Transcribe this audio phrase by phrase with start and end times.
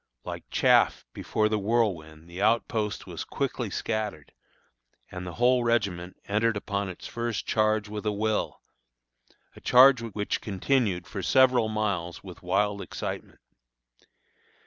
[0.23, 4.33] Like chaff before the whirlwind the outpost was quickly scattered,
[5.11, 8.63] and the whole regiment entered upon its first charge with a will,
[9.55, 13.41] a charge which continued for several miles with wild excitement.